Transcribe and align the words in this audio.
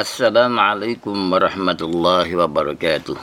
السلام 0.00 0.56
عليكم 0.56 1.12
ورحمة 1.32 1.80
الله 1.82 2.28
وبركاته. 2.36 3.16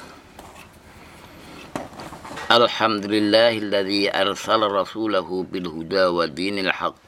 الحمد 2.53 3.05
لله 3.05 3.53
الذي 3.65 4.13
أرسل 4.13 4.61
رسوله 4.61 5.29
بالهدى 5.51 6.05
ودين 6.05 6.69
الحق 6.69 7.07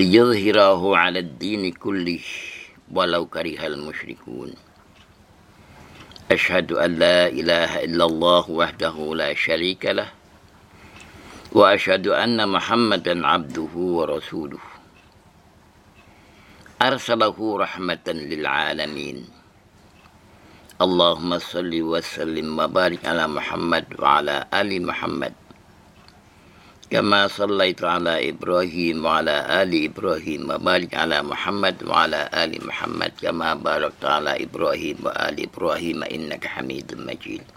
ليظهره 0.00 0.82
على 0.96 1.18
الدين 1.18 1.76
كله 1.76 2.24
ولو 2.88 3.26
كره 3.28 3.60
المشركون. 3.66 4.50
أشهد 6.32 6.72
أن 6.72 6.90
لا 6.96 7.28
إله 7.28 7.84
إلا 7.84 8.04
الله 8.04 8.44
وحده 8.50 8.96
لا 9.12 9.30
شريك 9.36 9.92
له 9.92 10.08
وأشهد 11.52 12.08
أن 12.08 12.48
محمدا 12.48 13.14
عبده 13.26 13.72
ورسوله. 13.76 14.65
أرسله 16.82 17.56
رحمة 17.56 18.06
للعالمين. 18.06 19.24
اللهم 20.76 21.38
صل 21.38 21.72
وسلم 21.72 22.58
وبارك 22.60 23.00
على 23.00 23.24
محمد 23.28 23.84
وعلى 23.98 24.44
آل 24.52 24.86
محمد. 24.86 25.32
كما 26.92 27.28
صليت 27.32 27.84
على 27.84 28.28
إبراهيم 28.28 29.04
وعلى 29.04 29.62
آل 29.62 29.72
إبراهيم 29.84 30.50
وبارك 30.50 30.94
على 30.94 31.22
محمد 31.22 31.76
وعلى 31.88 32.28
آل 32.44 32.52
محمد. 32.66 33.12
كما 33.24 33.54
باركت 33.54 34.04
على 34.04 34.44
إبراهيم 34.44 34.96
وآل 35.00 35.36
إبراهيم 35.48 36.02
إنك 36.04 36.44
حميد 36.46 36.92
مجيد. 36.92 37.55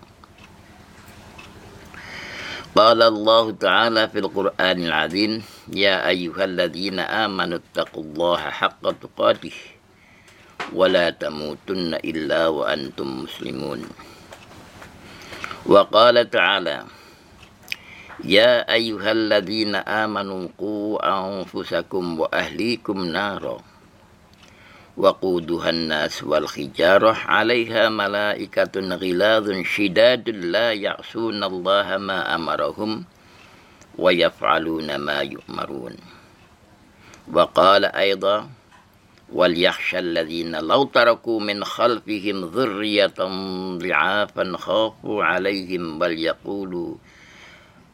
قال 2.80 3.02
الله 3.04 3.52
تعالى 3.52 4.08
في 4.08 4.20
القرآن 4.20 4.80
العظيم 4.88 5.44
يا 5.76 6.08
أيها 6.08 6.44
الذين 6.48 7.00
آمنوا 7.00 7.60
اتقوا 7.60 8.04
الله 8.04 8.40
حق 8.40 8.84
تقاته 9.04 9.58
ولا 10.72 11.10
تموتن 11.10 12.00
إلا 12.00 12.48
وأنتم 12.48 13.24
مسلمون. 13.24 13.84
وقال 15.66 16.30
تعالى 16.30 16.78
يا 18.24 18.74
أيها 18.74 19.12
الذين 19.12 19.76
آمنوا 19.76 20.48
قوا 20.58 21.04
أنفسكم 21.04 22.20
وأهليكم 22.20 22.98
نارا 23.06 23.58
وقودها 25.00 25.70
الناس 25.70 26.24
والحجارة 26.24 27.12
عليها 27.26 27.90
ملائكة 27.90 28.76
غلاظ 28.76 29.62
شداد 29.64 30.30
لا 30.30 30.74
يعصون 30.74 31.44
الله 31.44 31.98
ما 31.98 32.36
أمرهم 32.36 33.06
ويفعلون 33.98 34.96
ما 34.96 35.20
يؤمرون. 35.22 35.96
وقال 37.34 37.86
أيضا 37.86 38.50
وليخشى 39.34 40.00
الذين 40.00 40.56
لو 40.56 40.84
تركوا 40.84 41.40
من 41.40 41.64
خلفهم 41.64 42.46
ذرية 42.46 43.20
ضعافا 43.78 44.58
خافوا 44.58 45.24
عليهم 45.24 46.02
وليقولوا 46.02 46.96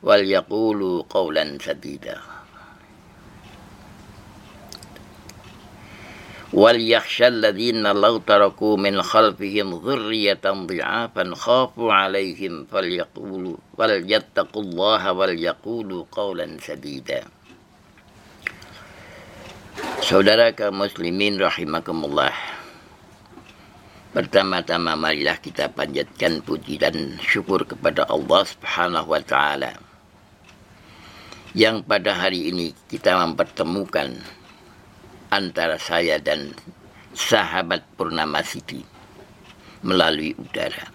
وليقولوا 0.03 1.03
قولا 1.09 1.57
سديدا. 1.61 2.34
wal 6.55 6.79
الذين 6.79 7.83
law 7.83 8.15
taraku 8.23 8.79
min 8.79 8.95
khalfihim 9.03 9.75
dzurriyyatan 9.75 10.71
dhi'afan 10.71 11.35
khafu 11.35 11.91
عليهم 11.91 12.71
falyaqulu 12.71 13.59
wal 13.75 13.95
yattaqullaha 13.99 15.11
wal 15.11 15.35
yaqulu 15.35 16.07
qawlan 16.07 16.55
sadida 16.63 17.27
Saudara 19.99 20.55
kaum 20.55 20.79
muslimin 20.79 21.35
Pertama-tama 24.15 24.95
marilah 24.95 25.35
kita 25.43 25.67
panjatkan 25.75 26.39
puji 26.39 26.79
dan 26.79 27.19
syukur 27.19 27.67
kepada 27.67 28.07
Allah 28.07 28.47
Subhanahu 28.47 29.11
wa 29.11 29.19
taala. 29.19 29.75
Yang 31.51 31.83
pada 31.83 32.15
hari 32.15 32.47
ini 32.47 32.71
kita 32.87 33.19
mempertemukan 33.19 34.15
antara 35.35 35.75
saya 35.75 36.15
dan 36.15 36.55
sahabat 37.11 37.83
Purnama 37.99 38.39
Siti 38.39 38.79
melalui 39.83 40.31
udara. 40.39 40.87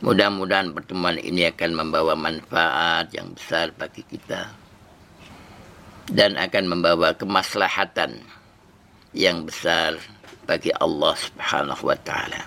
Mudah-mudahan 0.00 0.72
pertemuan 0.72 1.18
ini 1.20 1.50
akan 1.50 1.70
membawa 1.76 2.16
manfaat 2.16 3.12
yang 3.12 3.34
besar 3.36 3.74
bagi 3.76 4.00
kita 4.06 4.48
dan 6.08 6.38
akan 6.40 6.64
membawa 6.70 7.12
kemaslahatan 7.12 8.22
yang 9.12 9.44
besar 9.44 9.98
bagi 10.48 10.70
Allah 10.78 11.14
Subhanahu 11.18 11.82
wa 11.84 11.98
taala. 12.00 12.42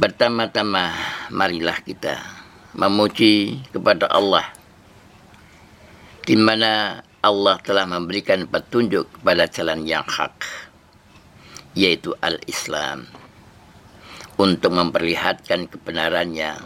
Pertama-tama 0.00 0.96
marilah 1.28 1.76
kita 1.84 2.16
memuji 2.72 3.60
kepada 3.70 4.08
Allah 4.08 4.48
di 6.24 6.34
mana 6.34 7.04
Allah 7.20 7.60
telah 7.60 7.84
memberikan 7.84 8.48
petunjuk 8.48 9.20
kepada 9.20 9.44
jalan 9.44 9.84
yang 9.84 10.08
hak, 10.08 10.40
yaitu 11.76 12.16
al-Islam, 12.24 13.04
untuk 14.40 14.72
memperlihatkan 14.72 15.68
kebenarannya 15.68 16.56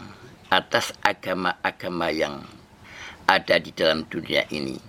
atas 0.47 0.95
agama-agama 1.03 2.07
yang 2.07 2.39
ada 3.27 3.59
di 3.59 3.75
dalam 3.75 4.07
dunia 4.07 4.47
ini, 4.47 4.79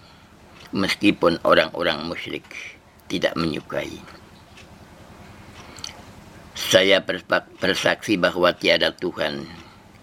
meskipun 0.70 1.42
orang-orang 1.42 1.98
musyrik 2.06 2.46
tidak 3.10 3.34
menyukai. 3.34 3.98
Saya 6.54 7.02
bersaksi 7.58 8.14
bahwa 8.14 8.54
tiada 8.54 8.94
Tuhan 8.94 9.42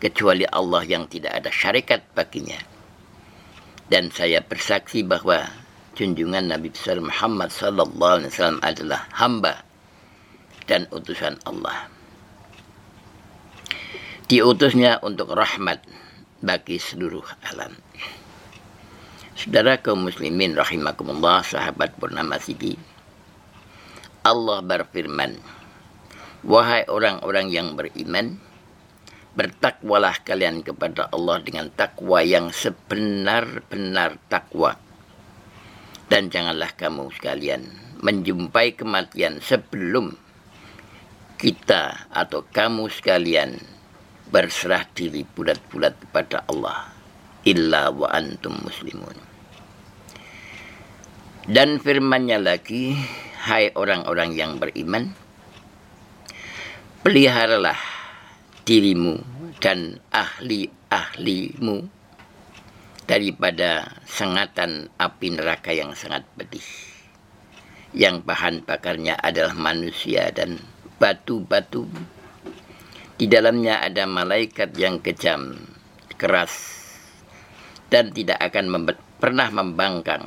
kecuali 0.03 0.43
Allah 0.43 0.83
yang 0.83 1.07
tidak 1.07 1.39
ada 1.39 1.47
syarikat 1.47 2.03
baginya 2.11 2.72
dan 3.91 4.11
saya 4.13 4.39
bersaksi 4.43 5.03
bahwa 5.03 5.47
junjungan 5.97 6.49
Nabi 6.49 6.71
besar 6.71 6.99
Muhammad 6.99 7.51
sallallahu 7.51 8.23
alaihi 8.23 8.31
wasallam 8.31 8.61
adalah 8.63 9.01
hamba 9.15 9.63
dan 10.65 10.87
utusan 10.89 11.37
Allah. 11.43 11.91
Diutusnya 14.31 15.03
untuk 15.03 15.35
rahmat 15.35 15.83
bagi 16.39 16.79
seluruh 16.79 17.23
alam. 17.51 17.75
Saudara 19.33 19.81
kaum 19.81 20.07
muslimin 20.07 20.55
rahimakumullah 20.55 21.43
sahabat 21.43 21.99
bernama 21.99 22.39
Sidi. 22.39 22.79
Allah 24.23 24.63
berfirman, 24.63 25.35
Wahai 26.47 26.87
orang-orang 26.87 27.51
yang 27.51 27.75
beriman, 27.75 28.39
bertakwalah 29.33 30.21
kalian 30.21 30.61
kepada 30.61 31.09
Allah 31.09 31.41
dengan 31.41 31.73
takwa 31.73 32.21
yang 32.21 32.53
sebenar-benar 32.53 34.21
takwa. 34.29 34.77
Dan 36.09 36.29
janganlah 36.29 36.69
kamu 36.77 37.09
sekalian 37.17 37.65
menjumpai 38.03 38.77
kematian 38.77 39.41
sebelum 39.41 40.13
kita 41.41 42.11
atau 42.13 42.45
kamu 42.45 42.91
sekalian 42.93 43.57
berserah 44.29 44.85
diri 44.93 45.25
bulat-bulat 45.25 45.97
kepada 45.97 46.45
Allah. 46.45 46.93
Illa 47.43 47.91
wa 47.91 48.07
antum 48.13 48.55
muslimun. 48.63 49.17
Dan 51.43 51.75
firmannya 51.83 52.39
lagi, 52.39 52.95
hai 53.43 53.75
orang-orang 53.75 54.31
yang 54.31 54.55
beriman, 54.63 55.11
peliharalah 57.03 57.92
dirimu 58.63 59.19
dan 59.59 59.99
ahli-ahlimu 60.15 61.83
daripada 63.03 63.99
sengatan 64.07 64.87
api 64.95 65.27
neraka 65.35 65.75
yang 65.75 65.91
sangat 65.91 66.23
pedih. 66.39 66.63
Yang 67.93 68.25
bahan 68.25 68.55
bakarnya 68.65 69.19
adalah 69.19 69.53
manusia 69.53 70.31
dan 70.33 70.57
batu-batu. 70.97 71.85
Di 73.19 73.29
dalamnya 73.29 73.83
ada 73.83 74.09
malaikat 74.09 74.73
yang 74.79 75.03
kejam 75.03 75.59
keras 76.17 76.81
dan 77.91 78.09
tidak 78.09 78.41
akan 78.41 78.65
mem 78.73 78.83
pernah 79.21 79.47
membangkang 79.53 80.25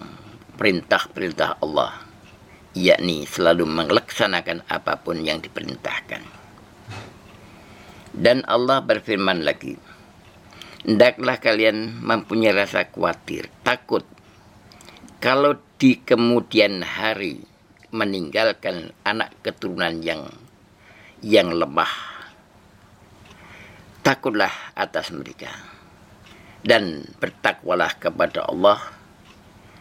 perintah-perintah 0.54 1.58
Allah 1.60 2.06
yakni 2.76 3.24
selalu 3.24 3.64
melaksanakan 3.64 4.68
apa 4.68 5.00
pun 5.00 5.20
yang 5.24 5.40
diperintahkan 5.40 6.35
dan 8.16 8.42
Allah 8.48 8.80
berfirman 8.80 9.44
lagi, 9.44 9.76
Hendaklah 10.86 11.42
kalian 11.42 11.98
mempunyai 12.00 12.54
rasa 12.54 12.86
khawatir, 12.88 13.50
takut, 13.66 14.06
kalau 15.18 15.58
di 15.76 15.98
kemudian 16.00 16.80
hari 16.80 17.42
meninggalkan 17.90 18.94
anak 19.02 19.34
keturunan 19.42 19.98
yang 20.00 20.30
yang 21.24 21.50
lemah. 21.52 21.90
Takutlah 24.06 24.52
atas 24.78 25.10
mereka 25.10 25.50
dan 26.62 27.02
bertakwalah 27.18 27.98
kepada 27.98 28.46
Allah 28.46 28.78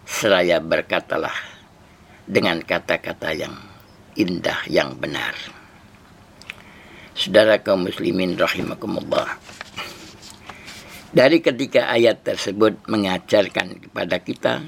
seraya 0.09 0.57
berkatalah 0.57 1.35
dengan 2.25 2.61
kata-kata 2.65 3.29
yang 3.37 3.53
indah 4.17 4.65
yang 4.65 4.97
benar. 4.97 5.64
Saudara 7.15 7.63
kaum 7.63 7.87
muslimin 7.87 8.35
rahimakumullah. 8.35 9.39
Dari 11.15 11.39
ketiga 11.39 11.87
ayat 11.87 12.27
tersebut 12.27 12.91
mengajarkan 12.91 13.87
kepada 13.87 14.19
kita 14.19 14.59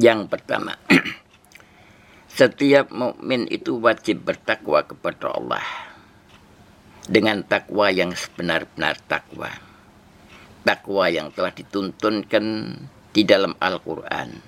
yang 0.00 0.24
pertama, 0.24 0.80
setiap 2.40 2.88
mukmin 2.88 3.44
itu 3.52 3.76
wajib 3.76 4.24
bertakwa 4.24 4.80
kepada 4.80 5.28
Allah 5.28 5.60
dengan 7.04 7.44
takwa 7.44 7.92
yang 7.92 8.16
sebenar-benar 8.16 8.96
takwa. 9.04 9.52
Takwa 10.64 11.04
yang 11.12 11.36
telah 11.36 11.52
dituntunkan 11.52 12.44
di 13.12 13.28
dalam 13.28 13.52
Al-Quran. 13.60 14.40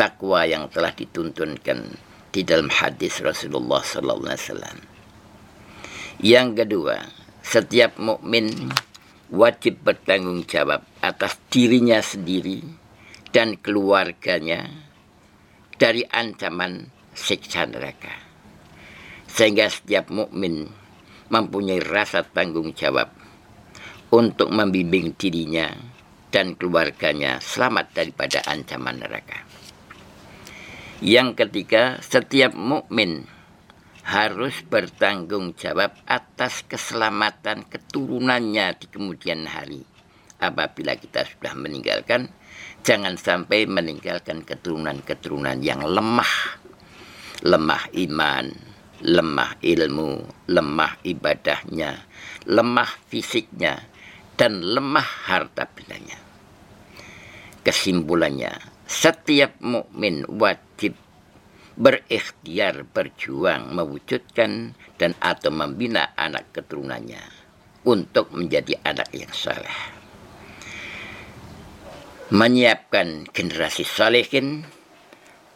Takwa 0.00 0.48
yang 0.48 0.72
telah 0.72 0.96
dituntunkan 0.96 1.92
di 2.32 2.40
dalam 2.40 2.72
hadis 2.72 3.20
Rasulullah 3.20 3.84
Sallallahu 3.84 4.32
Alaihi 4.32 4.48
Wasallam. 4.48 4.93
Yang 6.22 6.62
kedua, 6.62 7.02
setiap 7.42 7.98
mukmin 7.98 8.70
wajib 9.34 9.82
bertanggung 9.82 10.46
jawab 10.46 10.86
atas 11.02 11.40
dirinya 11.50 11.98
sendiri 11.98 12.62
dan 13.34 13.58
keluarganya 13.58 14.70
dari 15.74 16.06
ancaman 16.06 16.86
siksa 17.18 17.66
neraka. 17.66 18.14
Sehingga 19.26 19.66
setiap 19.66 20.14
mukmin 20.14 20.70
mempunyai 21.34 21.82
rasa 21.82 22.22
tanggung 22.22 22.70
jawab 22.78 23.10
untuk 24.14 24.54
membimbing 24.54 25.18
dirinya 25.18 25.74
dan 26.30 26.54
keluarganya 26.54 27.42
selamat 27.42 27.90
daripada 27.90 28.38
ancaman 28.46 29.02
neraka. 29.02 29.42
Yang 31.02 31.42
ketiga, 31.42 31.98
setiap 31.98 32.54
mukmin 32.54 33.26
harus 34.04 34.60
bertanggung 34.68 35.56
jawab 35.56 35.96
atas 36.04 36.60
keselamatan 36.68 37.64
keturunannya 37.64 38.76
di 38.76 38.86
kemudian 38.92 39.48
hari. 39.48 39.80
Apabila 40.36 40.92
kita 41.00 41.24
sudah 41.24 41.56
meninggalkan, 41.56 42.28
jangan 42.84 43.16
sampai 43.16 43.64
meninggalkan 43.64 44.44
keturunan-keturunan 44.44 45.64
yang 45.64 45.80
lemah. 45.80 46.60
Lemah 47.40 47.88
iman, 47.96 48.46
lemah 49.00 49.56
ilmu, 49.64 50.20
lemah 50.52 51.00
ibadahnya, 51.00 52.04
lemah 52.44 52.92
fisiknya, 53.08 53.88
dan 54.36 54.60
lemah 54.60 55.08
harta 55.28 55.64
bendanya. 55.64 56.20
Kesimpulannya, 57.64 58.52
setiap 58.84 59.56
mukmin 59.64 60.28
wajib 60.28 60.92
berikhtiar 61.74 62.86
berjuang 62.86 63.74
mewujudkan 63.74 64.78
dan 64.94 65.12
atau 65.18 65.50
membina 65.50 66.14
anak 66.14 66.54
keturunannya 66.54 67.22
untuk 67.84 68.30
menjadi 68.30 68.78
anak 68.86 69.10
yang 69.10 69.30
saleh. 69.34 69.78
Menyiapkan 72.32 73.28
generasi 73.30 73.84
salehin 73.84 74.64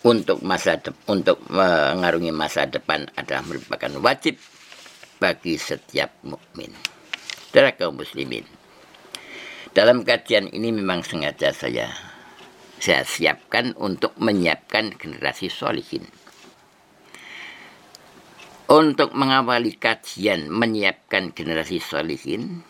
untuk 0.04 0.44
masa 0.44 0.78
untuk 1.08 1.40
mengarungi 1.48 2.30
masa 2.30 2.68
depan 2.68 3.08
adalah 3.16 3.42
merupakan 3.46 3.90
wajib 4.04 4.36
bagi 5.18 5.58
setiap 5.58 6.12
mukmin. 6.22 6.70
Saudara 7.48 7.74
kaum 7.74 7.96
muslimin, 7.96 8.44
dalam 9.72 10.04
kajian 10.04 10.52
ini 10.52 10.70
memang 10.70 11.00
sengaja 11.00 11.50
saya 11.50 12.07
saya 12.78 13.02
siapkan 13.02 13.74
untuk 13.74 14.14
menyiapkan 14.18 14.94
generasi 14.94 15.50
solihin. 15.50 16.06
Untuk 18.68 19.16
mengawali 19.16 19.74
kajian 19.80 20.52
menyiapkan 20.52 21.32
generasi 21.32 21.80
solihin, 21.80 22.62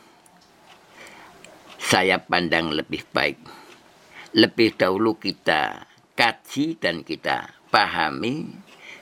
saya 1.78 2.22
pandang 2.22 2.70
lebih 2.70 3.02
baik. 3.10 3.40
Lebih 4.36 4.76
dahulu 4.76 5.16
kita 5.16 5.88
kaji 6.14 6.76
dan 6.76 7.02
kita 7.02 7.50
pahami 7.72 8.46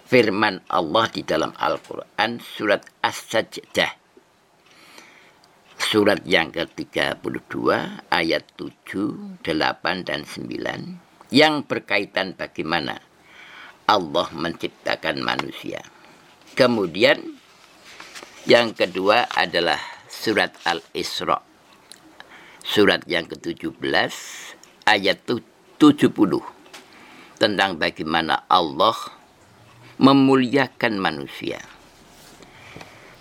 firman 0.07 0.63
Allah 0.71 1.11
di 1.11 1.27
dalam 1.27 1.51
Al-Quran 1.59 2.39
surat 2.39 2.87
As-Sajdah. 3.03 4.06
Surat 5.97 6.21
yang 6.29 6.53
ke-32 6.53 7.57
ayat 8.13 8.45
7, 8.61 9.41
8, 9.41 10.05
dan 10.05 10.29
9 10.29 11.33
yang 11.33 11.65
berkaitan 11.65 12.37
bagaimana 12.37 13.01
Allah 13.89 14.29
menciptakan 14.37 15.25
manusia. 15.25 15.81
Kemudian 16.53 17.41
yang 18.45 18.77
kedua 18.77 19.25
adalah 19.41 19.81
surat 20.13 20.53
Al-Isra. 20.69 21.41
Surat 22.61 23.01
yang 23.09 23.25
ke-17 23.33 23.81
ayat 24.85 25.25
70 25.25 25.81
tentang 27.41 27.81
bagaimana 27.81 28.45
Allah 28.53 29.01
memuliakan 29.97 31.01
manusia. 31.01 31.65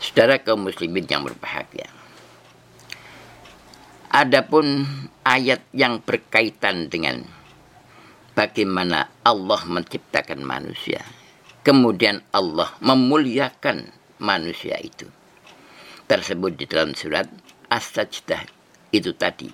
Saudara 0.04 0.44
kaum 0.44 0.68
muslimin 0.68 1.08
yang 1.08 1.24
berbahagia. 1.24 2.04
Adapun 4.16 4.88
ayat 5.28 5.68
yang 5.76 6.00
berkaitan 6.00 6.88
dengan 6.88 7.20
bagaimana 8.32 9.12
Allah 9.28 9.60
menciptakan 9.68 10.40
manusia, 10.40 11.04
kemudian 11.68 12.24
Allah 12.32 12.72
memuliakan 12.80 13.92
manusia 14.24 14.80
itu. 14.80 15.12
Tersebut 16.08 16.56
di 16.56 16.64
dalam 16.64 16.96
surat 16.96 17.28
As-Sajdah 17.68 18.40
itu 18.96 19.12
tadi 19.20 19.52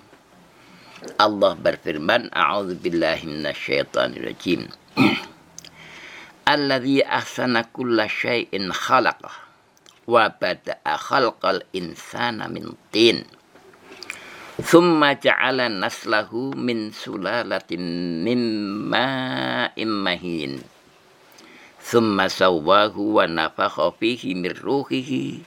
Allah 1.18 1.58
berfirman, 1.58 2.30
A'udzu 2.30 2.78
billahi 2.78 3.26
minasyaitonir 3.26 4.30
rajim. 4.30 4.70
Alladzi 6.54 7.02
ahsana 7.02 7.66
kulla 7.66 8.06
syai'in 8.06 8.70
khalaqah 8.70 9.34
wa 10.06 10.30
bada'a 10.30 10.94
khalqal 11.02 11.66
insana 11.74 12.46
min 12.46 12.78
tin. 12.94 13.41
Thumma 14.62 15.18
ja'ala 15.18 15.66
naslahu 15.66 16.54
min 16.54 16.94
sulalatin 16.94 17.82
mimma 18.22 19.10
immahin. 19.74 20.62
Thumma 21.82 22.30
sawwahu 22.30 23.18
wa 23.18 23.26
nafakha 23.26 23.90
fihi 23.98 24.38
min 24.38 24.54
ruhihi. 24.54 25.42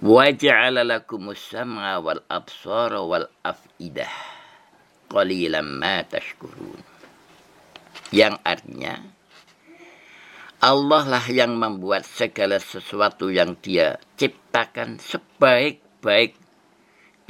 Wa 0.00 0.32
ja'ala 0.32 0.80
lakumus 0.80 1.44
sam'a 1.52 2.00
wal 2.00 2.24
absara 2.32 3.04
wal 3.04 3.28
af'idah 3.44 4.08
qalilan 5.12 5.68
ma 5.68 6.00
tashkurun. 6.00 6.80
Yang 8.16 8.40
artinya 8.48 8.96
Allah 10.64 11.04
lah 11.04 11.24
yang 11.28 11.52
membuat 11.52 12.08
segala 12.08 12.56
sesuatu 12.64 13.28
yang 13.28 13.60
dia 13.60 14.00
ciptakan 14.16 14.96
sebaik-baik 14.96 16.39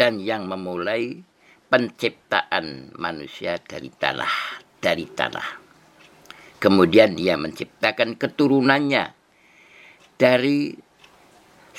dan 0.01 0.17
yang 0.17 0.49
memulai 0.49 1.21
penciptaan 1.69 2.97
manusia 2.97 3.61
dari 3.61 3.93
tanah 3.93 4.65
dari 4.81 5.05
tanah 5.05 5.49
kemudian 6.57 7.13
dia 7.13 7.37
menciptakan 7.37 8.17
keturunannya 8.17 9.13
dari 10.21 10.77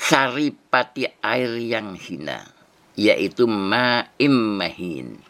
saripati 0.02 1.06
air 1.22 1.62
yang 1.62 1.94
hina, 1.94 2.42
yaitu 2.98 3.46
ma'im 3.46 4.58
mahin. 4.58 5.22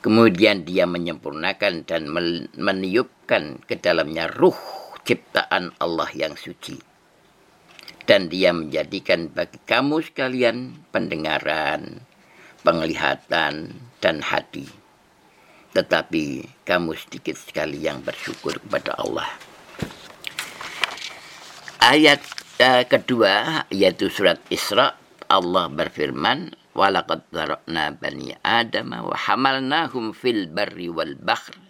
Kemudian 0.00 0.64
dia 0.64 0.86
menyempurnakan 0.86 1.84
dan 1.84 2.08
meniupkan 2.56 3.60
ke 3.66 3.76
dalamnya 3.76 4.30
ruh 4.30 4.56
ciptaan 5.04 5.76
Allah 5.76 6.08
yang 6.14 6.38
suci. 6.38 6.89
Dan 8.04 8.32
dia 8.32 8.50
menjadikan 8.50 9.30
bagi 9.30 9.60
kamu 9.64 10.02
sekalian 10.02 10.76
pendengaran, 10.90 12.02
penglihatan, 12.66 13.76
dan 14.02 14.16
hati. 14.24 14.66
Tetapi 15.70 16.24
kamu 16.66 16.98
sedikit 16.98 17.38
sekali 17.38 17.80
yang 17.86 18.02
bersyukur 18.02 18.58
kepada 18.58 18.98
Allah. 18.98 19.30
Ayat 21.80 22.20
uh, 22.60 22.84
kedua 22.84 23.64
yaitu 23.72 24.12
surat 24.12 24.36
Isra 24.52 24.98
Allah 25.30 25.70
berfirman 25.70 26.52
walaqad 26.76 27.24
zarokna 27.32 27.94
bani 27.94 28.36
Adam 28.42 28.90
wa 28.92 29.16
hamalnahum 29.16 30.12
fil 30.12 30.50
barri 30.50 30.90
wal 30.92 31.16
bahr 31.16 31.69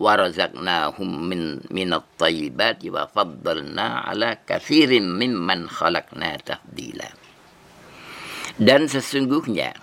wa 0.00 0.12
razaqnahum 0.18 1.10
min 1.30 1.62
minat 1.70 2.04
tayyibati 2.18 2.90
wa 2.90 3.06
faddalna 3.06 4.02
ala 4.02 4.42
kathirin 4.42 5.06
mimman 5.06 5.70
khalaqna 5.70 6.34
dan 8.58 8.86
sesungguhnya 8.90 9.74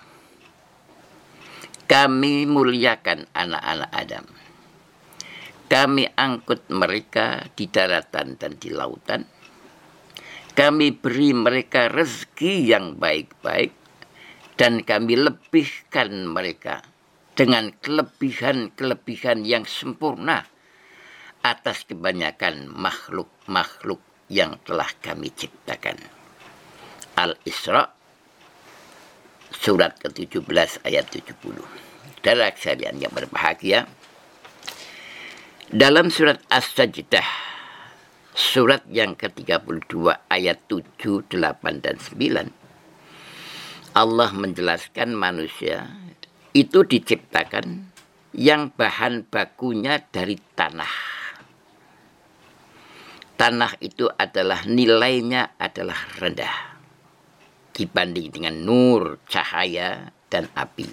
kami 1.88 2.48
muliakan 2.48 3.28
anak-anak 3.32 3.92
Adam 3.92 4.26
kami 5.72 6.04
angkut 6.20 6.68
mereka 6.68 7.48
di 7.56 7.72
daratan 7.72 8.36
dan 8.36 8.60
di 8.60 8.76
lautan. 8.76 9.24
Kami 10.52 10.92
beri 10.92 11.32
mereka 11.32 11.88
rezeki 11.88 12.76
yang 12.76 13.00
baik-baik 13.00 13.72
dan 14.60 14.84
kami 14.84 15.16
lebihkan 15.16 16.28
mereka 16.28 16.84
dengan 17.42 17.74
kelebihan-kelebihan 17.74 19.50
yang 19.50 19.66
sempurna 19.66 20.46
atas 21.42 21.90
kebanyakan 21.90 22.70
makhluk-makhluk 22.70 23.98
yang 24.30 24.62
telah 24.62 24.86
kami 25.02 25.34
ciptakan. 25.34 25.98
Al-Isra 27.18 27.90
surat 29.50 29.98
ke-17 29.98 30.86
ayat 30.86 31.10
70. 31.10 31.66
Darah 32.22 32.54
sekalian 32.54 33.02
yang 33.02 33.10
berbahagia, 33.10 33.90
dalam 35.74 36.14
surat 36.14 36.38
As-Sajdah, 36.46 37.26
surat 38.38 38.86
yang 38.86 39.18
ke-32 39.18 39.98
ayat 40.30 40.62
7, 40.70 41.26
8, 41.26 41.82
dan 41.82 41.98
9, 41.98 43.98
Allah 43.98 44.30
menjelaskan 44.30 45.18
manusia 45.18 45.90
itu 46.52 46.84
diciptakan 46.84 47.92
yang 48.36 48.72
bahan 48.76 49.28
bakunya 49.28 50.04
dari 50.12 50.40
tanah. 50.56 50.96
Tanah 53.40 53.74
itu 53.82 54.06
adalah 54.06 54.68
nilainya 54.70 55.58
adalah 55.58 55.98
rendah 56.22 56.72
dibanding 57.74 58.30
dengan 58.30 58.56
nur, 58.62 59.18
cahaya, 59.26 60.14
dan 60.30 60.46
api. 60.54 60.86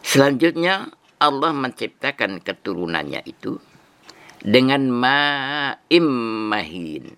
Selanjutnya 0.00 0.94
Allah 1.20 1.52
menciptakan 1.52 2.40
keturunannya 2.40 3.20
itu 3.28 3.58
dengan 4.40 4.88
ma'im 4.88 6.06
mahin. 6.48 7.16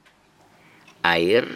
Air 1.06 1.46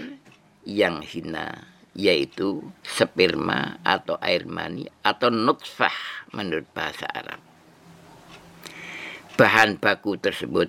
yang 0.63 1.03
hina, 1.03 1.70
yaitu 1.97 2.63
sperma 2.87 3.83
atau 3.83 4.15
air 4.23 4.47
mani 4.47 4.87
atau 5.03 5.29
nutfah 5.29 5.95
menurut 6.35 6.67
bahasa 6.71 7.07
Arab. 7.11 7.41
Bahan 9.35 9.81
baku 9.81 10.21
tersebut 10.21 10.69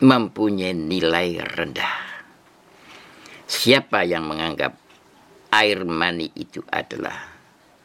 mempunyai 0.00 0.72
nilai 0.72 1.44
rendah. 1.44 2.24
Siapa 3.44 4.06
yang 4.06 4.24
menganggap 4.24 4.78
air 5.52 5.84
mani 5.84 6.30
itu 6.38 6.62
adalah 6.70 7.28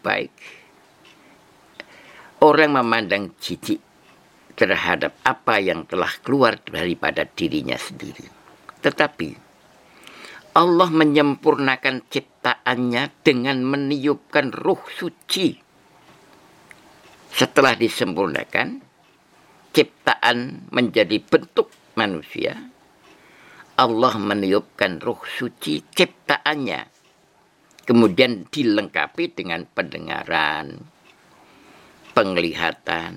baik, 0.05 0.31
Orang 2.45 2.75
memandang 2.75 3.33
jijik 3.39 3.79
terhadap 4.59 5.15
apa 5.23 5.57
yang 5.63 5.87
telah 5.89 6.11
keluar 6.19 6.59
daripada 6.67 7.23
dirinya 7.23 7.73
sendiri. 7.73 8.27
Tetapi 8.83 9.44
Allah 10.55 10.87
menyempurnakan 10.87 12.07
ciptaannya 12.07 13.11
dengan 13.27 13.59
meniupkan 13.59 14.55
ruh 14.55 14.79
suci. 14.87 15.51
Setelah 17.35 17.75
disempurnakan, 17.75 18.79
ciptaan 19.75 20.71
menjadi 20.71 21.19
bentuk 21.19 21.67
manusia. 21.99 22.71
Allah 23.75 24.15
meniupkan 24.15 25.03
ruh 25.03 25.19
suci 25.27 25.83
ciptaannya. 25.91 26.87
Kemudian 27.83 28.47
dilengkapi 28.47 29.35
dengan 29.35 29.67
pendengaran, 29.67 30.79
penglihatan, 32.15 33.13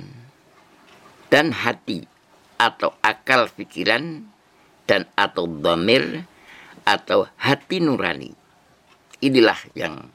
dan 1.30 1.47
hati 1.54 2.02
atau 2.59 2.99
akal 2.99 3.47
pikiran 3.54 4.26
dan 4.90 5.07
atau 5.14 5.47
domir 5.47 6.26
atau 6.85 7.26
hati 7.38 7.82
nurani. 7.82 8.30
Inilah 9.18 9.58
yang 9.75 10.06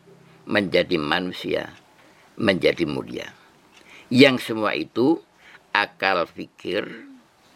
menjadi 0.47 0.95
manusia 0.99 1.71
menjadi 2.39 2.83
mulia. 2.87 3.29
Yang 4.13 4.53
semua 4.53 4.75
itu 4.77 5.21
akal 5.73 6.27
pikir 6.29 6.85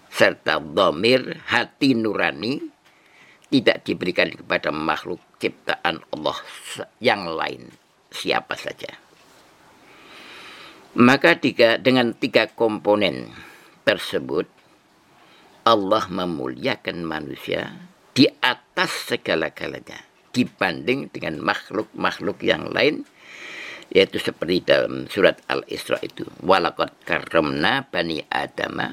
serta 0.10 0.58
domir 0.58 1.38
hati 1.46 1.94
nurani 1.94 2.62
tidak 3.48 3.88
diberikan 3.88 4.34
kepada 4.34 4.74
makhluk 4.74 5.22
ciptaan 5.40 6.04
Allah 6.12 6.38
yang 7.00 7.30
lain 7.30 7.72
siapa 8.12 8.58
saja. 8.58 8.92
Maka 10.98 11.38
tiga, 11.38 11.78
dengan 11.78 12.18
tiga 12.18 12.50
komponen 12.50 13.30
tersebut, 13.86 14.50
Allah 15.62 16.10
memuliakan 16.10 17.06
manusia 17.06 17.87
di 18.18 18.26
atas 18.42 19.14
segala-galanya 19.14 20.02
dibanding 20.34 21.14
dengan 21.14 21.38
makhluk-makhluk 21.38 22.42
yang 22.42 22.74
lain 22.74 23.06
yaitu 23.94 24.18
seperti 24.18 24.66
dalam 24.66 25.06
surat 25.06 25.38
Al-Isra 25.46 26.02
itu 26.02 26.26
walaqad 26.42 26.98
karramna 27.06 27.86
bani 27.86 28.26
adama 28.26 28.90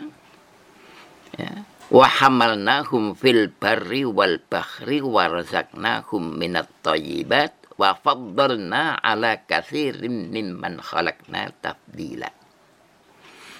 ya 1.40 1.64
wa 1.88 2.04
hamalnahum 2.04 3.16
fil 3.16 3.48
barri 3.48 4.04
wal 4.04 4.40
bahri 4.44 5.00
wa 5.00 5.28
razaqnahum 5.28 6.36
minat 6.36 6.68
thayyibat 6.84 7.64
wa 7.74 7.92
faddalna 7.98 9.02
ala 9.02 9.44
katsirin 9.44 10.30
mimman 10.30 10.78
khalaqna 10.78 11.50
tafdila. 11.58 12.30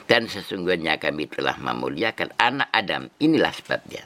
Dan 0.04 0.28
sesungguhnya 0.28 1.00
kami 1.00 1.24
telah 1.32 1.56
memuliakan 1.56 2.36
anak 2.36 2.68
Adam. 2.76 3.08
Inilah 3.24 3.52
sebabnya. 3.56 4.04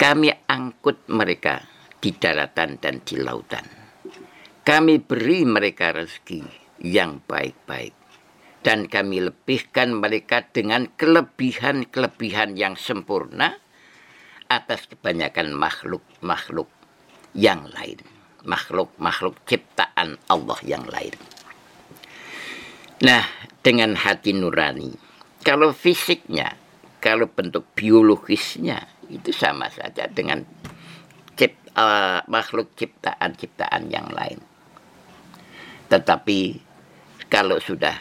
Kami 0.00 0.32
angkut 0.48 1.12
mereka 1.12 1.60
di 2.00 2.16
daratan 2.16 2.80
dan 2.80 3.04
di 3.04 3.20
lautan. 3.20 3.68
Kami 4.64 4.96
beri 4.96 5.44
mereka 5.44 5.92
rezeki 5.92 6.40
yang 6.80 7.20
baik-baik. 7.28 7.92
Dan 8.64 8.88
kami 8.88 9.20
lebihkan 9.24 9.92
mereka 9.92 10.44
dengan 10.48 10.88
kelebihan-kelebihan 10.96 12.56
yang 12.56 12.80
sempurna 12.80 13.60
atas 14.48 14.88
kebanyakan 14.88 15.52
makhluk-makhluk 15.52 16.68
yang 17.36 17.68
lain 17.72 18.00
makhluk-makhluk 18.44 19.36
ciptaan 19.44 20.16
Allah 20.28 20.58
yang 20.64 20.84
lain. 20.88 21.12
Nah, 23.04 23.24
dengan 23.64 23.96
hati 23.96 24.36
nurani, 24.36 24.92
kalau 25.40 25.72
fisiknya, 25.72 26.56
kalau 27.00 27.28
bentuk 27.28 27.64
biologisnya 27.72 28.84
itu 29.10 29.34
sama 29.34 29.66
saja 29.68 30.06
dengan 30.06 30.46
cip, 31.34 31.58
uh, 31.74 32.22
makhluk 32.30 32.72
ciptaan-ciptaan 32.78 33.90
yang 33.90 34.08
lain. 34.14 34.38
Tetapi 35.90 36.40
kalau 37.26 37.58
sudah 37.58 37.98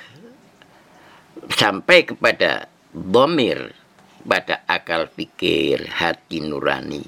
sampai 1.49 2.05
kepada 2.05 2.69
bomir, 2.93 3.73
pada 4.21 4.61
akal 4.69 5.09
pikir, 5.09 5.89
hati 5.89 6.45
nurani, 6.45 7.01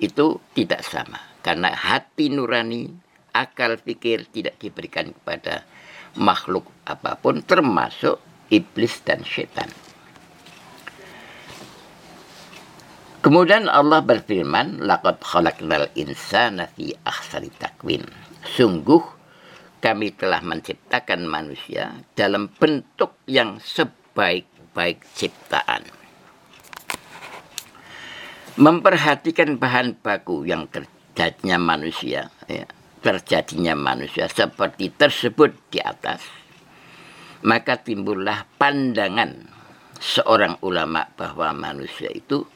itu 0.00 0.40
tidak 0.56 0.80
sama 0.82 1.20
karena 1.42 1.74
hati 1.74 2.30
nurani, 2.30 2.86
akal 3.34 3.74
pikir 3.82 4.30
tidak 4.30 4.56
diberikan 4.62 5.10
kepada 5.10 5.66
makhluk 6.14 6.70
apa 6.86 7.18
pun 7.18 7.42
termasuk 7.42 8.22
iblis 8.46 9.02
dan 9.02 9.26
setan. 9.26 9.68
Kemudian 13.22 13.70
Allah 13.70 14.02
berfirman, 14.02 14.82
"Laqad 14.82 15.22
khalaqnal 15.22 15.94
insana 15.94 16.66
fi 16.74 16.90
ahsani 17.06 17.54
takwin." 17.54 18.02
Sungguh 18.42 18.98
kami 19.78 20.10
telah 20.18 20.42
menciptakan 20.42 21.30
manusia 21.30 22.02
dalam 22.18 22.50
bentuk 22.50 23.14
yang 23.30 23.62
sebaik-baik 23.62 25.06
ciptaan. 25.14 25.86
Memperhatikan 28.58 29.54
bahan 29.54 30.02
baku 30.02 30.42
yang 30.42 30.66
ter 30.66 30.90
terjadinya 31.12 31.60
manusia, 31.60 32.32
ya, 32.48 32.64
terjadinya 33.04 33.76
manusia 33.76 34.32
seperti 34.32 34.88
tersebut 34.88 35.52
di 35.68 35.76
atas, 35.76 36.24
maka 37.44 37.76
timbullah 37.76 38.48
pandangan 38.56 39.44
seorang 40.00 40.56
ulama 40.64 41.04
bahwa 41.14 41.52
manusia 41.52 42.08
itu 42.10 42.48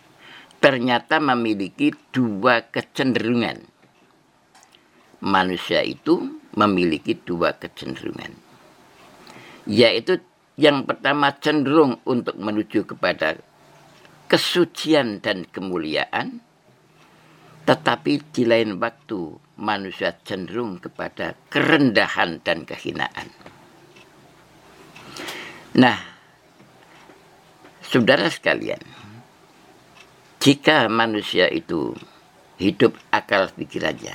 ternyata 0.58 1.20
memiliki 1.22 1.92
dua 2.12 2.64
kecenderungan. 2.68 3.62
Manusia 5.22 5.80
itu 5.80 6.40
memiliki 6.52 7.16
dua 7.16 7.56
kecenderungan, 7.56 8.36
yaitu 9.64 10.20
yang 10.60 10.84
pertama 10.84 11.32
cenderung 11.40 12.00
untuk 12.04 12.36
menuju 12.36 12.84
kepada 12.84 13.40
kesucian 14.28 15.24
dan 15.24 15.48
kemuliaan, 15.48 16.44
tetapi 17.64 18.28
di 18.28 18.44
lain 18.44 18.76
waktu 18.76 19.40
manusia 19.56 20.20
cenderung 20.20 20.78
kepada 20.78 21.32
kerendahan 21.48 22.44
dan 22.44 22.68
kehinaan. 22.68 23.32
Nah, 25.76 26.16
Saudara 27.86 28.26
sekalian, 28.26 28.82
jika 30.46 30.86
manusia 30.86 31.50
itu 31.50 31.90
hidup 32.62 32.94
akal 33.10 33.50
pikirannya 33.50 34.14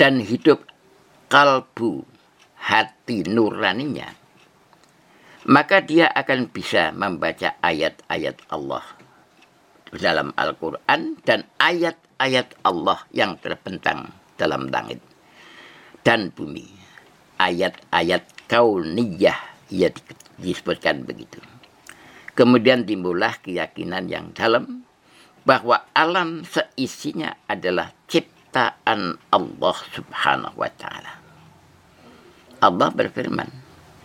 dan 0.00 0.16
hidup 0.16 0.64
kalbu 1.28 2.08
hati 2.56 3.20
nuraninya, 3.28 4.08
maka 5.44 5.84
dia 5.84 6.08
akan 6.08 6.48
bisa 6.48 6.88
membaca 6.96 7.60
ayat-ayat 7.60 8.40
Allah 8.48 8.80
dalam 9.92 10.32
Al-Quran 10.32 11.20
dan 11.20 11.44
ayat-ayat 11.60 12.56
Allah 12.64 13.04
yang 13.12 13.36
terbentang 13.44 14.08
dalam 14.40 14.72
langit 14.72 15.04
dan 16.00 16.32
bumi. 16.32 16.64
Ayat-ayat 17.36 18.24
kauniyah 18.48 19.68
ia 19.68 19.92
disebutkan 20.40 21.04
begitu. 21.04 21.57
Kemudian 22.38 22.86
timbullah 22.86 23.34
keyakinan 23.42 24.06
yang 24.06 24.30
dalam 24.30 24.86
bahwa 25.42 25.90
alam 25.90 26.46
seisinya 26.46 27.34
adalah 27.50 27.90
ciptaan 28.06 29.18
Allah 29.34 29.76
Subhanahu 29.90 30.54
wa 30.54 30.70
taala. 30.78 31.18
Allah 32.62 32.94
berfirman, 32.94 33.50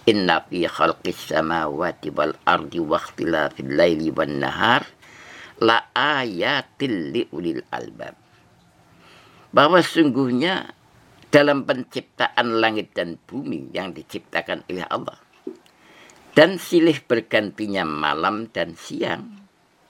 Inna 0.09 0.41
fi 0.49 0.65
khalqis 0.65 1.29
samawati 1.29 2.09
wal 2.09 2.33
ardi 2.49 2.81
wa 2.81 2.97
ikhtilafil 2.97 3.69
laili 3.69 4.09
wan 4.09 4.41
nahar 4.41 4.81
la 5.61 5.93
ayatil 5.93 7.13
li 7.13 7.21
ulil 7.29 7.61
albab. 7.69 8.17
Bahwa 9.53 9.77
sungguhnya 9.85 10.73
dalam 11.29 11.69
penciptaan 11.69 12.57
langit 12.57 12.97
dan 12.97 13.21
bumi 13.29 13.69
yang 13.77 13.93
diciptakan 13.93 14.65
oleh 14.65 14.89
Allah 14.89 15.22
dan 16.33 16.57
silih 16.57 16.97
bergantinya 17.05 17.85
malam 17.85 18.49
dan 18.49 18.73
siang 18.73 19.45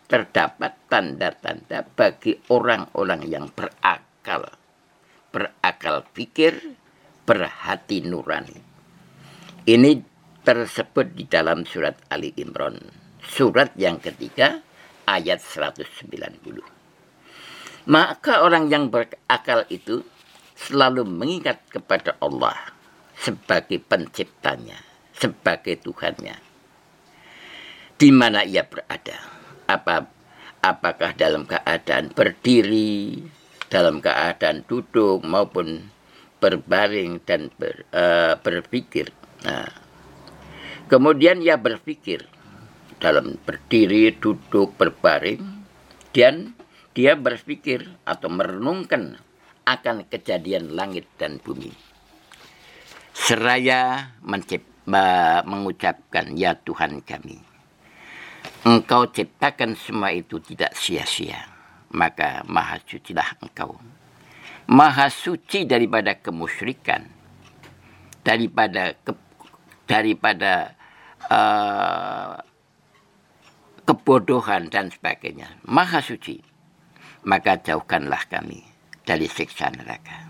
terdapat 0.07 0.75
tanda-tanda 0.91 1.87
bagi 1.95 2.37
orang-orang 2.51 3.25
yang 3.25 3.47
berakal 3.49 4.51
berakal 5.31 6.05
pikir 6.13 6.77
berhati 7.23 8.03
nurani 8.03 8.73
ini 9.63 10.03
tersebut 10.43 11.15
di 11.15 11.23
dalam 11.23 11.63
surat 11.63 11.95
Ali 12.11 12.35
Imran. 12.35 12.75
Surat 13.23 13.71
yang 13.79 14.03
ketiga 14.03 14.59
ayat 15.07 15.39
190. 15.39 16.27
Maka 17.87 18.43
orang 18.43 18.67
yang 18.67 18.91
berakal 18.91 19.63
itu 19.71 20.03
selalu 20.59 21.07
mengingat 21.07 21.63
kepada 21.71 22.19
Allah 22.19 22.75
sebagai 23.15 23.79
penciptanya, 23.79 24.83
sebagai 25.15 25.79
Tuhannya. 25.81 26.35
Di 27.97 28.09
mana 28.09 28.43
ia 28.43 28.65
berada? 28.65 29.17
Apa 29.69 30.09
apakah 30.59 31.15
dalam 31.15 31.47
keadaan 31.47 32.11
berdiri, 32.11 33.23
dalam 33.71 34.03
keadaan 34.03 34.67
duduk 34.67 35.23
maupun 35.23 35.87
berbaring 36.43 37.23
dan 37.23 37.47
ber, 37.55 37.87
uh, 37.95 38.35
berpikir 38.43 39.13
Nah, 39.43 39.67
kemudian 40.87 41.43
ia 41.43 41.59
berpikir 41.59 42.23
dalam 43.03 43.35
berdiri, 43.43 44.15
duduk, 44.15 44.79
berbaring, 44.79 45.43
dan 46.15 46.55
dia 46.95 47.19
berpikir 47.19 47.91
atau 48.07 48.31
merenungkan 48.31 49.19
akan 49.67 50.07
kejadian 50.07 50.71
langit 50.79 51.03
dan 51.19 51.43
bumi. 51.43 51.75
Seraya 53.11 54.15
mencip, 54.23 54.63
mengucapkan, 54.85 56.35
Ya 56.35 56.55
Tuhan 56.55 57.03
kami, 57.03 57.39
Engkau 58.63 59.11
ciptakan 59.11 59.75
semua 59.75 60.15
itu 60.15 60.39
tidak 60.39 60.71
sia-sia, 60.75 61.51
maka 61.91 62.47
maha 62.47 62.79
sucilah 62.83 63.35
Engkau. 63.43 63.75
Maha 64.71 65.11
suci 65.11 65.67
daripada 65.67 66.15
kemusyrikan, 66.15 67.03
daripada 68.23 68.95
ke, 69.03 69.11
daripada 69.83 70.79
uh, 71.27 72.39
kebodohan 73.83 74.71
dan 74.71 74.87
sebagainya. 74.87 75.59
Maha 75.67 75.99
suci. 75.99 76.39
Maka 77.23 77.59
jauhkanlah 77.59 78.27
kami 78.27 78.63
dari 79.03 79.27
siksa 79.31 79.71
neraka. 79.71 80.27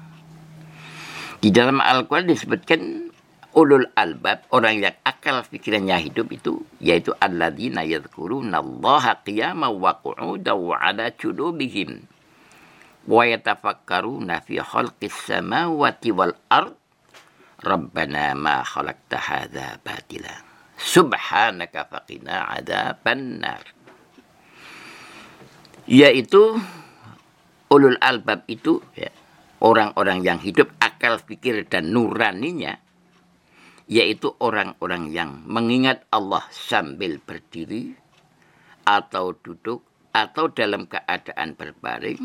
Di 1.42 1.50
dalam 1.50 1.82
Al-Quran 1.82 2.30
disebutkan 2.30 3.13
ulul 3.54 3.86
albab, 3.94 4.46
orang 4.50 4.82
yang 4.82 4.96
akal 5.06 5.46
pikirannya 5.46 5.98
hidup 6.10 6.30
itu, 6.34 6.66
yaitu 6.82 7.14
alladzina 7.22 7.86
yadhkuruna 7.86 8.60
allaha 8.60 9.22
qiyama 9.22 9.70
wa 9.70 9.98
qu'uda 10.02 10.54
wa 10.58 10.76
ala 10.82 11.14
junubihim 11.14 12.06
wa 13.08 13.24
yatafakkaruna 13.28 14.42
fi 14.44 14.60
khalqis 14.60 15.14
samawati 15.30 16.10
wal 16.12 16.36
ard 16.50 16.76
Rabbana 17.64 18.36
ma 18.36 18.60
khalaqta 18.60 19.16
hadza 19.16 19.80
batila. 19.80 20.36
Subhanaka 20.76 21.88
faqina 21.88 22.52
adzaban 22.52 23.40
nar. 23.40 23.64
Yaitu 25.88 26.60
ulul 27.72 27.96
albab 28.04 28.44
itu 28.52 28.84
ya, 29.00 29.08
orang-orang 29.64 30.28
yang 30.28 30.40
hidup 30.44 30.76
akal 30.84 31.24
pikir 31.24 31.64
dan 31.72 31.96
nuraninya 31.96 32.83
yaitu 33.88 34.32
orang-orang 34.40 35.12
yang 35.12 35.44
mengingat 35.44 36.08
Allah 36.10 36.48
sambil 36.52 37.20
berdiri 37.20 37.96
atau 38.84 39.36
duduk 39.36 39.84
atau 40.14 40.48
dalam 40.52 40.86
keadaan 40.88 41.58
berbaring 41.58 42.22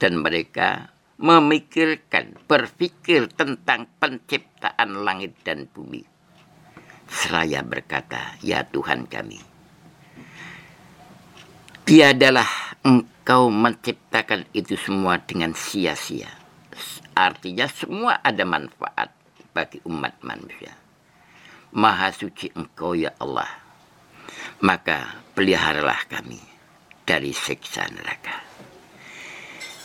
dan 0.00 0.12
mereka 0.20 0.96
memikirkan, 1.16 2.36
berpikir 2.44 3.32
tentang 3.32 3.88
penciptaan 3.96 5.04
langit 5.04 5.36
dan 5.44 5.64
bumi. 5.68 6.04
Seraya 7.06 7.64
berkata, 7.64 8.36
Ya 8.44 8.66
Tuhan 8.66 9.08
kami, 9.08 9.40
tiadalah 11.86 12.48
engkau 12.84 13.48
menciptakan 13.48 14.44
itu 14.52 14.76
semua 14.76 15.22
dengan 15.22 15.56
sia-sia. 15.56 16.28
Artinya 17.16 17.64
semua 17.70 18.20
ada 18.20 18.44
manfaat 18.44 19.08
bagi 19.56 19.80
umat 19.88 20.20
manusia. 20.20 20.85
Maha 21.76 22.08
suci 22.08 22.48
engkau 22.56 22.96
ya 22.96 23.12
Allah. 23.20 23.52
Maka 24.64 25.20
peliharalah 25.36 26.08
kami 26.08 26.40
dari 27.04 27.36
siksa 27.36 27.84
neraka. 27.92 28.40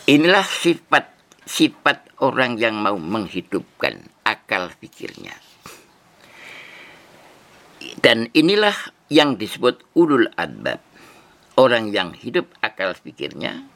Inilah 0.08 0.42
sifat 0.42 1.12
sifat 1.44 2.16
orang 2.24 2.56
yang 2.56 2.80
mau 2.80 2.96
menghidupkan 2.96 4.08
akal 4.24 4.72
pikirnya. 4.80 5.36
Dan 8.00 8.32
inilah 8.32 8.74
yang 9.12 9.36
disebut 9.36 9.84
ulul 9.92 10.32
adbab. 10.40 10.80
Orang 11.60 11.92
yang 11.92 12.16
hidup 12.16 12.48
akal 12.64 12.96
pikirnya, 12.96 13.68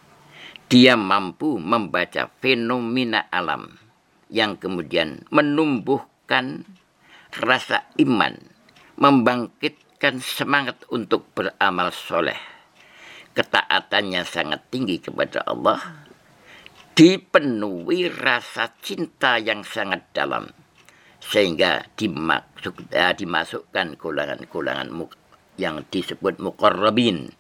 dia 0.73 0.97
mampu 0.97 1.61
membaca 1.61 2.33
fenomena 2.41 3.29
alam 3.29 3.77
yang 4.33 4.57
kemudian 4.57 5.29
menumbuhkan 5.29 6.65
rasa 7.41 7.93
iman, 8.01 8.33
membangkitkan 8.97 10.21
semangat 10.25 10.81
untuk 10.89 11.29
beramal 11.37 11.93
soleh. 11.93 12.39
Ketaatannya 13.37 14.25
sangat 14.25 14.65
tinggi 14.73 14.97
kepada 14.97 15.45
Allah, 15.45 16.09
dipenuhi 16.97 18.09
rasa 18.09 18.73
cinta 18.81 19.37
yang 19.37 19.61
sangat 19.61 20.09
dalam 20.17 20.49
sehingga 21.21 21.85
dimaksud, 21.99 22.89
uh, 22.95 23.13
dimasukkan 23.13 23.99
golongan-golongan 23.99 24.89
yang 25.61 25.83
disebut 25.91 26.39
mukarrabin 26.39 27.35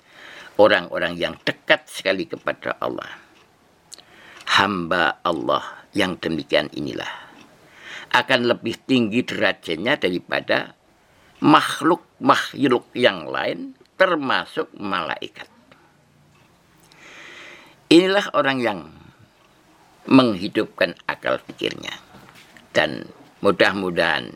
orang-orang 0.58 1.16
yang 1.16 1.34
dekat 1.44 1.86
sekali 1.88 2.26
kepada 2.26 2.76
Allah. 2.82 3.08
Hamba 4.46 5.20
Allah 5.24 5.86
yang 5.92 6.16
demikian 6.20 6.68
inilah 6.72 7.25
akan 8.12 8.40
lebih 8.50 8.76
tinggi 8.84 9.24
derajatnya 9.24 9.98
daripada 9.98 10.74
makhluk-makhluk 11.42 12.90
yang 12.96 13.28
lain 13.28 13.76
termasuk 13.96 14.72
malaikat 14.76 15.48
inilah 17.86 18.26
orang 18.34 18.58
yang 18.58 18.80
menghidupkan 20.06 20.94
akal 21.06 21.38
pikirnya. 21.42 21.94
Dan 22.70 23.06
mudah-mudahan 23.42 24.34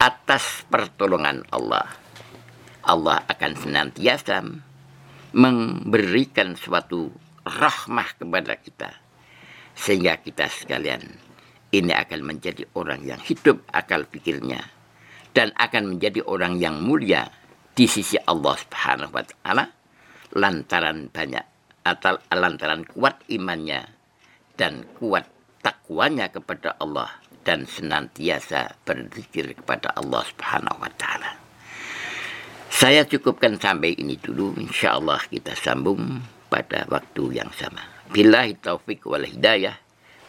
atas 0.00 0.64
pertolongan 0.66 1.44
Allah, 1.52 1.86
Allah 2.86 3.22
akan 3.28 3.52
senantiasa 3.54 4.42
memberikan 5.36 6.56
suatu 6.56 7.12
rahmah 7.44 8.08
kepada 8.18 8.56
kita. 8.58 8.90
Sehingga 9.76 10.18
kita 10.18 10.50
sekalian 10.50 11.04
ini 11.70 11.94
akan 11.94 12.20
menjadi 12.26 12.66
orang 12.74 13.06
yang 13.06 13.20
hidup 13.22 13.62
akal 13.70 14.02
pikirnya. 14.06 14.62
Dan 15.30 15.54
akan 15.54 15.94
menjadi 15.94 16.26
orang 16.26 16.58
yang 16.58 16.82
mulia 16.82 17.30
di 17.70 17.86
sisi 17.86 18.18
Allah 18.26 18.58
Subhanahu 18.58 19.14
wa 19.14 19.22
taala 19.22 19.64
lantaran 20.34 21.06
banyak 21.06 21.46
atau 21.86 22.18
lantaran 22.34 22.82
kuat 22.82 23.22
imannya 23.30 23.86
dan 24.58 24.82
kuat 24.98 25.24
takwanya 25.62 26.28
kepada 26.34 26.74
Allah 26.82 27.08
dan 27.46 27.64
senantiasa 27.64 28.74
berzikir 28.84 29.54
kepada 29.54 29.94
Allah 29.94 30.26
Subhanahu 30.26 30.82
wa 30.82 30.90
taala. 30.98 31.30
Saya 32.70 33.02
cukupkan 33.04 33.58
sampai 33.58 33.98
ini 33.98 34.14
dulu. 34.16 34.54
Insya 34.56 34.96
Allah 34.96 35.18
kita 35.26 35.58
sambung 35.58 36.22
pada 36.46 36.86
waktu 36.86 37.42
yang 37.42 37.50
sama. 37.50 37.82
Billahi 38.14 38.56
taufik 38.62 39.04
wal 39.06 39.26
hidayah. 39.26 39.74